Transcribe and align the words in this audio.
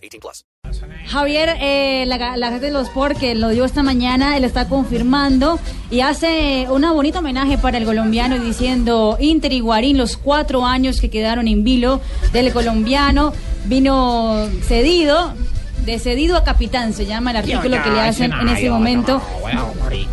18 0.00 0.20
plus. 0.20 0.44
Javier, 1.06 1.56
eh, 1.60 2.04
la, 2.06 2.36
la 2.36 2.50
gente 2.50 2.66
de 2.66 2.72
los 2.72 2.88
Sport 2.88 3.18
que 3.18 3.34
lo 3.34 3.48
dio 3.48 3.64
esta 3.64 3.82
mañana, 3.82 4.36
él 4.36 4.44
está 4.44 4.68
confirmando 4.68 5.58
y 5.90 6.00
hace 6.00 6.66
un 6.70 6.82
bonito 6.82 7.18
homenaje 7.18 7.58
para 7.58 7.78
el 7.78 7.84
colombiano 7.84 8.38
diciendo 8.38 9.16
Inter 9.20 9.52
y 9.52 9.60
Guarín, 9.60 9.98
los 9.98 10.16
cuatro 10.16 10.64
años 10.64 11.00
que 11.00 11.10
quedaron 11.10 11.48
en 11.48 11.64
vilo 11.64 12.00
del 12.32 12.52
colombiano, 12.52 13.32
vino 13.66 14.48
cedido 14.62 15.34
de 15.84 15.98
cedido 15.98 16.36
a 16.36 16.44
capitán, 16.44 16.92
se 16.92 17.06
llama 17.06 17.30
el 17.30 17.38
artículo 17.38 17.82
que 17.82 17.90
le 17.90 18.00
hacen 18.00 18.32
en 18.32 18.48
ese 18.48 18.70
momento 18.70 19.20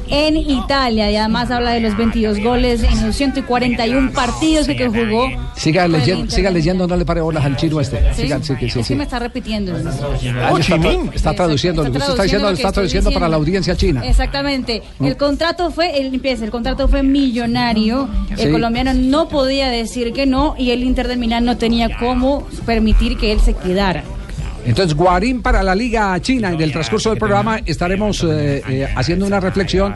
en 0.09 0.37
Italia. 0.37 1.11
Y 1.11 1.15
además 1.15 1.51
habla 1.51 1.71
de 1.71 1.81
los 1.81 1.95
22 1.97 2.39
goles 2.39 2.83
en 2.83 3.05
los 3.05 3.15
141 3.15 4.11
partidos 4.11 4.67
que 4.67 4.87
jugó. 4.87 5.29
Siga 5.55 5.87
leyendo, 5.87 6.31
siga 6.31 6.49
leyendo, 6.49 6.87
no 6.87 6.95
le 6.95 7.05
pare 7.05 7.21
bolas 7.21 7.43
al 7.45 7.55
chino 7.57 7.79
este. 7.81 7.99
¿Sí? 8.13 8.23
Siga, 8.23 8.41
sí, 8.41 8.53
sí, 8.69 8.83
sí, 8.83 8.95
me 8.95 9.03
está 9.03 9.19
repitiendo. 9.19 9.73
Ah, 9.75 10.53
está, 10.59 10.75
está 11.13 11.33
traduciendo, 11.33 11.83
lo 11.83 11.91
que 11.91 11.97
usted 11.97 12.11
está 12.11 12.23
diciendo, 12.23 12.47
lo 12.49 12.53
está 12.55 12.71
traduciendo 12.71 13.11
para 13.11 13.27
la 13.27 13.35
audiencia 13.35 13.75
china. 13.75 14.01
Exactamente. 14.05 14.83
El 14.99 15.17
contrato 15.17 15.71
fue, 15.71 15.99
el, 15.99 16.13
empieza, 16.13 16.45
el 16.45 16.51
contrato 16.51 16.87
fue 16.87 17.03
millonario. 17.03 18.07
El 18.31 18.37
Sí. 18.37 18.51
colombiano 18.51 18.93
no 18.93 19.27
podía 19.29 19.67
decir 19.69 20.13
que 20.13 20.25
no 20.25 20.55
y 20.57 20.71
el 20.71 20.83
Inter 20.83 21.07
de 21.07 21.17
Milán 21.17 21.43
no 21.45 21.57
tenía 21.57 21.97
cómo 21.97 22.47
permitir 22.65 23.17
que 23.17 23.31
él 23.31 23.39
se 23.41 23.53
quedara. 23.53 24.03
Entonces, 24.67 24.95
Guarín 24.95 25.41
para 25.41 25.63
la 25.63 25.73
Liga 25.73 26.19
China. 26.19 26.51
En 26.51 26.59
el 26.61 26.71
transcurso 26.73 27.09
del 27.09 27.17
programa 27.17 27.59
estaremos 27.65 28.21
eh, 28.23 28.61
eh, 28.67 28.87
haciendo 28.95 29.25
una 29.25 29.39
reflexión 29.39 29.95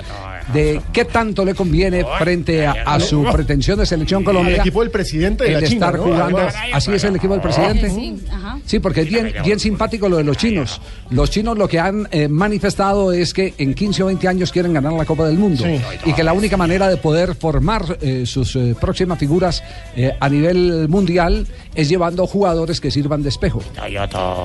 de 0.54 0.82
qué 0.94 1.06
tanto 1.06 1.46
le 1.46 1.54
conviene 1.56 2.06
frente 2.20 2.66
a, 2.66 2.72
a 2.86 3.00
su 3.00 3.24
pretensión 3.32 3.80
de 3.80 3.86
selección 3.86 4.24
Colombia. 4.24 4.56
Al 4.56 4.62
equipo 4.62 4.82
del 4.82 4.92
presidente 4.92 5.44
de 5.46 5.54
el 5.54 5.62
la 5.62 5.68
China, 5.68 5.86
estar 5.88 6.00
¿no? 6.00 6.04
jugando. 6.06 6.40
Así 6.74 6.92
es 6.92 7.04
el 7.04 7.16
equipo 7.16 7.34
del 7.34 7.42
presidente. 7.42 7.90
Sí. 7.90 8.18
Sí, 8.66 8.80
porque 8.80 9.02
es 9.02 9.10
bien, 9.10 9.34
bien 9.44 9.60
simpático 9.60 10.08
lo 10.10 10.18
de 10.18 10.24
los 10.24 10.38
chinos. 10.38 10.82
Los 11.10 11.30
chinos 11.30 11.58
lo 11.58 11.68
que 11.68 11.80
han 11.80 12.08
eh, 12.12 12.28
manifestado 12.28 13.12
es 13.12 13.34
que 13.34 13.54
en 13.58 13.74
15 13.74 14.04
o 14.04 14.06
20 14.08 14.28
años 14.28 14.52
quieren 14.52 14.74
ganar 14.74 14.94
la 14.94 15.06
Copa 15.06 15.26
del 15.26 15.38
Mundo 15.38 15.64
Sí. 15.66 15.80
y 16.06 16.14
que 16.14 16.24
la 16.24 16.34
única 16.34 16.58
manera 16.58 16.88
de 16.88 16.98
poder 16.98 17.36
formar 17.36 17.98
eh, 18.02 18.26
sus 18.26 18.56
eh, 18.56 18.76
próximas 18.80 19.18
figuras 19.20 19.64
eh, 19.96 20.12
a 20.20 20.30
nivel 20.30 20.88
mundial 20.90 21.46
es 21.76 21.90
llevando 21.90 22.26
jugadores 22.28 22.80
que 22.82 22.92
sirvan 22.92 23.24
de 23.24 23.30
espejo. 23.30 23.62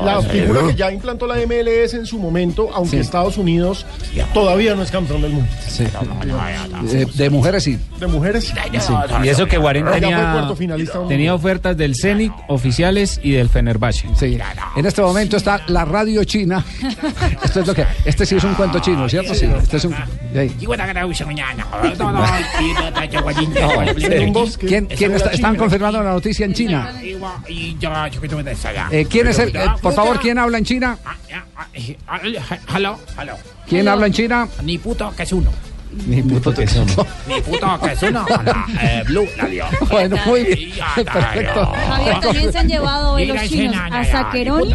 La 0.04 0.20
figura 0.22 0.60
que 0.68 0.74
ya 0.74 0.92
implantó 0.92 1.26
la 1.26 1.36
MLS 1.46 1.94
en 1.94 2.06
su 2.06 2.18
momento, 2.18 2.68
aunque 2.72 2.96
Sí. 2.96 2.98
Estados 2.98 3.36
Unidos 3.38 3.84
todavía 4.32 4.74
no 4.74 4.82
es 4.82 4.90
campeón 4.90 5.22
del 5.22 5.32
mundo. 5.32 5.48
Eh, 5.78 5.88
de 7.14 7.30
mujeres 7.30 7.64
sí. 7.64 7.78
De 7.98 8.06
mujeres, 8.06 8.52
Y 9.22 9.28
eso 9.28 9.46
que 9.46 9.58
fue 9.60 9.72
tenía, 9.74 10.48
tenía 11.08 11.34
ofertas 11.34 11.76
del 11.76 11.94
Zenit, 11.94 12.32
oficiales 12.48 13.20
y 13.22 13.32
del 13.32 13.48
Fenerbahce. 13.48 14.08
Sí. 14.18 14.38
En 14.76 14.86
este 14.86 15.02
momento 15.02 15.36
está 15.36 15.60
la 15.68 15.84
radio 15.84 16.24
china. 16.24 16.64
Esto 17.44 17.60
es 17.60 17.66
lo 17.66 17.74
que, 17.74 17.86
este 18.04 18.26
sí 18.26 18.36
es 18.36 18.44
un 18.44 18.54
cuento 18.54 18.78
chino, 18.80 19.08
¿cierto? 19.08 19.34
Sí. 19.34 19.46
Este 19.46 19.76
es 19.78 19.84
un, 19.84 19.94
sí. 20.32 20.56
¿Quién, 24.66 24.86
quién 24.86 25.14
está, 25.14 25.30
están 25.30 25.56
confirmando 25.56 26.02
la 26.02 26.12
noticia 26.12 26.46
en 26.46 26.54
China? 26.54 26.92
Eh, 28.90 29.06
¿Quién 29.08 29.28
es 29.28 29.38
el, 29.38 29.56
eh, 29.56 29.66
por 29.80 29.94
favor, 29.94 30.20
quién 30.20 30.38
habla 30.38 30.58
en 30.58 30.64
China? 30.64 30.98
Hello, 32.74 32.98
hello. 33.18 33.34
¿Quién 33.68 33.88
habla 33.88 34.06
en 34.06 34.12
China? 34.12 34.48
Ni 34.62 34.78
puto 34.78 35.12
que 35.16 35.22
es 35.24 35.32
uno. 35.32 35.50
Ni 36.06 36.22
puto 36.22 36.52
que 36.52 36.66
son. 36.66 36.86
Ni 37.26 37.40
puto 37.40 37.80
que 37.82 37.92
es 37.92 38.02
uno. 38.02 38.24
La, 38.44 38.66
eh, 38.82 39.02
Blue, 39.06 39.26
la. 39.36 39.46
Bueno, 39.90 40.16
muy 40.26 40.44
bien. 40.44 40.70
Perfecto. 40.94 41.66
Javier, 41.88 42.20
también 42.20 42.52
se 42.52 42.58
han 42.58 42.68
llevado 42.68 43.12
hoy 43.12 43.26
los 43.26 43.42
chinos 43.42 43.76
a 43.90 44.04
Saqueroni, 44.04 44.74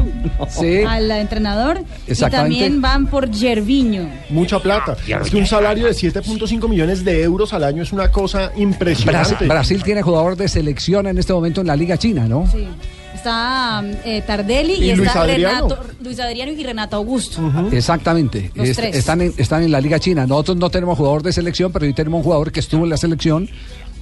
Sí. 0.49 0.83
al 0.87 1.11
entrenador, 1.11 1.83
y 2.07 2.15
también 2.15 2.81
van 2.81 3.07
por 3.07 3.33
Gerviño. 3.33 4.09
Mucha 4.29 4.59
plata. 4.59 4.95
Es 5.05 5.29
que 5.29 5.37
un 5.37 5.45
salario 5.45 5.85
de 5.85 5.93
7.5 5.93 6.67
millones 6.67 7.03
de 7.03 7.21
euros 7.23 7.53
al 7.53 7.63
año 7.63 7.83
es 7.83 7.91
una 7.91 8.11
cosa 8.11 8.47
Brasil, 8.47 8.63
impresionante. 8.63 9.45
Brasil 9.47 9.83
tiene 9.83 10.01
jugador 10.01 10.35
de 10.35 10.47
selección 10.47 11.07
en 11.07 11.17
este 11.17 11.33
momento 11.33 11.61
en 11.61 11.67
la 11.67 11.75
Liga 11.75 11.97
China, 11.97 12.25
¿no? 12.27 12.47
Sí. 12.51 12.67
Está 13.13 13.83
eh, 14.05 14.23
Tardelli 14.25 14.73
y, 14.73 14.91
Y 14.91 14.95
Luis 14.95 15.07
está 15.09 15.21
Adriano. 15.21 15.67
Renato, 15.69 15.87
Luis 16.01 16.19
Adriano 16.19 16.51
y 16.51 16.63
Renato 16.63 16.95
Augusto. 16.95 17.41
Exactamente. 17.71 18.51
Est- 18.55 18.75
tres. 18.75 18.95
están, 18.95 19.21
en, 19.21 19.33
están 19.37 19.63
en 19.63 19.71
la 19.71 19.81
Liga 19.81 19.99
China. 19.99 20.25
Nosotros 20.25 20.57
no 20.57 20.69
tenemos 20.69 20.97
jugador 20.97 21.21
de 21.23 21.33
selección, 21.33 21.71
pero 21.71 21.85
sí 21.85 21.93
tenemos 21.93 22.19
un 22.19 22.23
jugador 22.23 22.51
que 22.51 22.59
estuvo 22.61 22.83
en 22.83 22.89
la 22.89 22.97
selección 22.97 23.49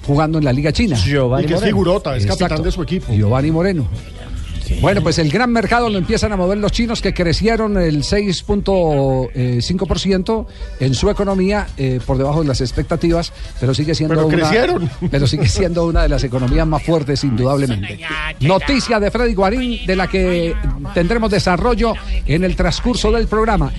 jugando 0.06 0.38
en 0.38 0.44
la 0.44 0.52
Liga 0.52 0.72
China. 0.72 0.96
y 0.98 1.46
que 1.46 1.54
es 1.54 1.62
figurota, 1.62 2.16
es 2.16 2.24
capitán 2.24 2.46
Exacto. 2.46 2.62
de 2.64 2.72
su 2.72 2.82
equipo. 2.82 3.12
Giovanni 3.12 3.50
Moreno. 3.50 3.86
Bueno, 4.80 5.02
pues 5.02 5.18
el 5.18 5.30
gran 5.30 5.52
mercado 5.52 5.90
lo 5.90 5.98
empiezan 5.98 6.32
a 6.32 6.36
mover 6.36 6.56
los 6.56 6.72
chinos 6.72 7.02
que 7.02 7.12
crecieron 7.12 7.76
el 7.76 8.02
6.5% 8.02 10.46
en 10.80 10.94
su 10.94 11.10
economía 11.10 11.66
eh, 11.76 12.00
por 12.06 12.16
debajo 12.16 12.40
de 12.40 12.46
las 12.48 12.62
expectativas, 12.62 13.30
pero 13.60 13.74
sigue 13.74 13.94
siendo 13.94 14.14
Pero 14.14 14.26
una, 14.26 14.36
crecieron. 14.38 14.90
pero 15.10 15.26
sigue 15.26 15.48
siendo 15.48 15.84
una 15.86 16.04
de 16.04 16.08
las 16.08 16.24
economías 16.24 16.66
más 16.66 16.82
fuertes 16.82 17.22
indudablemente. 17.24 18.00
Noticia 18.40 18.98
de 18.98 19.10
Freddy 19.10 19.34
Guarín 19.34 19.84
de 19.84 19.96
la 19.96 20.06
que 20.06 20.54
tendremos 20.94 21.30
desarrollo 21.30 21.92
en 22.24 22.44
el 22.44 22.56
transcurso 22.56 23.12
del 23.12 23.28
programa. 23.28 23.70